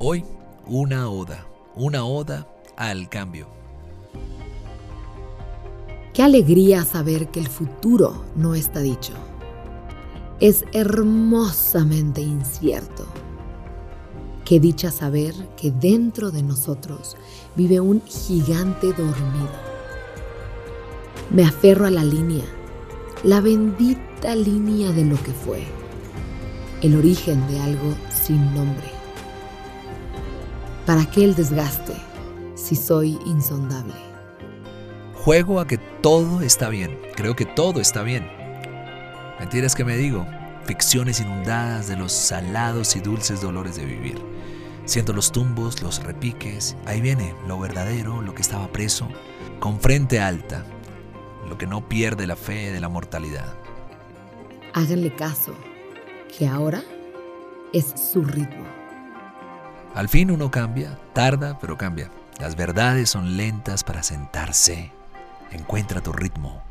Hoy, 0.00 0.24
una 0.68 1.10
oda, 1.10 1.44
una 1.74 2.04
oda 2.04 2.46
al 2.76 3.08
cambio. 3.08 3.48
Qué 6.14 6.22
alegría 6.22 6.84
saber 6.84 7.32
que 7.32 7.40
el 7.40 7.48
futuro 7.48 8.24
no 8.36 8.54
está 8.54 8.78
dicho. 8.78 9.14
Es 10.38 10.64
hermosamente 10.72 12.20
incierto. 12.20 13.06
Qué 14.44 14.60
dicha 14.60 14.92
saber 14.92 15.34
que 15.56 15.72
dentro 15.72 16.30
de 16.30 16.44
nosotros 16.44 17.16
vive 17.56 17.80
un 17.80 18.00
gigante 18.02 18.92
dormido. 18.92 19.50
Me 21.30 21.44
aferro 21.44 21.86
a 21.86 21.90
la 21.90 22.04
línea, 22.04 22.44
la 23.24 23.40
bendita 23.40 24.36
línea 24.36 24.92
de 24.92 25.06
lo 25.06 25.20
que 25.24 25.32
fue, 25.32 25.64
el 26.82 26.94
origen 26.94 27.44
de 27.48 27.58
algo 27.58 27.96
sin 28.10 28.54
nombre. 28.54 28.97
¿Para 30.88 31.04
qué 31.04 31.22
el 31.22 31.34
desgaste 31.34 31.92
si 32.54 32.74
soy 32.74 33.18
insondable? 33.26 33.92
Juego 35.16 35.60
a 35.60 35.66
que 35.66 35.76
todo 35.76 36.40
está 36.40 36.70
bien. 36.70 36.98
Creo 37.14 37.36
que 37.36 37.44
todo 37.44 37.78
está 37.78 38.02
bien. 38.02 38.26
Mentiras 39.38 39.74
que 39.74 39.84
me 39.84 39.98
digo. 39.98 40.26
Ficciones 40.64 41.20
inundadas 41.20 41.88
de 41.88 41.96
los 41.98 42.12
salados 42.12 42.96
y 42.96 43.00
dulces 43.00 43.42
dolores 43.42 43.76
de 43.76 43.84
vivir. 43.84 44.18
Siento 44.86 45.12
los 45.12 45.30
tumbos, 45.30 45.82
los 45.82 46.02
repiques. 46.02 46.74
Ahí 46.86 47.02
viene 47.02 47.34
lo 47.46 47.60
verdadero, 47.60 48.22
lo 48.22 48.34
que 48.34 48.40
estaba 48.40 48.68
preso, 48.68 49.08
con 49.60 49.80
frente 49.80 50.20
alta, 50.20 50.64
lo 51.50 51.58
que 51.58 51.66
no 51.66 51.86
pierde 51.86 52.26
la 52.26 52.36
fe 52.36 52.72
de 52.72 52.80
la 52.80 52.88
mortalidad. 52.88 53.54
Háganle 54.72 55.14
caso, 55.14 55.52
que 56.38 56.48
ahora 56.48 56.82
es 57.74 57.92
su 58.10 58.24
ritmo. 58.24 58.87
Al 59.98 60.08
fin 60.08 60.30
uno 60.30 60.48
cambia, 60.48 60.96
tarda, 61.12 61.58
pero 61.58 61.76
cambia. 61.76 62.08
Las 62.38 62.54
verdades 62.54 63.10
son 63.10 63.36
lentas 63.36 63.82
para 63.82 64.04
sentarse. 64.04 64.92
Encuentra 65.50 66.00
tu 66.00 66.12
ritmo. 66.12 66.62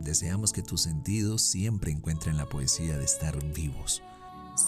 Deseamos 0.00 0.52
que 0.52 0.62
tus 0.62 0.82
sentidos 0.82 1.40
siempre 1.40 1.90
encuentren 1.90 2.36
la 2.36 2.44
poesía 2.44 2.98
de 2.98 3.06
estar 3.06 3.42
vivos. 3.54 4.02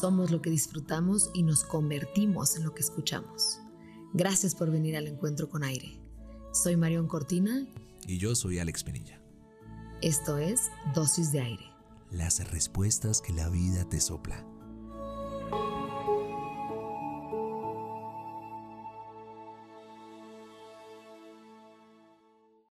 Somos 0.01 0.31
lo 0.31 0.41
que 0.41 0.49
disfrutamos 0.49 1.31
y 1.35 1.43
nos 1.43 1.63
convertimos 1.63 2.57
en 2.57 2.65
lo 2.65 2.73
que 2.73 2.81
escuchamos. 2.81 3.61
Gracias 4.15 4.55
por 4.55 4.71
venir 4.71 4.97
al 4.97 5.09
encuentro 5.09 5.51
con 5.51 5.63
aire. 5.63 6.10
Soy 6.53 6.77
Marión 6.77 7.07
Cortina. 7.07 7.65
Y 8.09 8.19
yo 8.19 8.35
soy 8.35 8.59
Alex 8.59 8.83
Penilla. 8.83 9.21
Esto 10.03 10.37
es 10.39 10.71
Dosis 10.95 11.31
de 11.31 11.41
Aire. 11.41 11.65
Las 12.11 12.51
respuestas 12.51 13.21
que 13.21 13.33
la 13.33 13.49
vida 13.49 13.89
te 13.89 14.01
sopla. 14.01 14.45